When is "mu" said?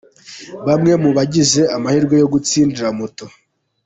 1.03-1.09